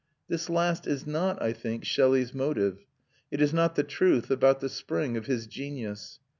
This 0.27 0.49
last 0.49 0.87
is 0.87 1.05
not, 1.05 1.39
I 1.43 1.53
think, 1.53 1.85
Shelley's 1.85 2.33
motive; 2.33 2.79
it 3.29 3.39
is 3.39 3.53
not 3.53 3.75
the 3.75 3.83
truth 3.83 4.31
about 4.31 4.59
the 4.59 4.67
spring 4.67 5.15
of 5.15 5.27
his 5.27 5.45
genius. 5.45 6.17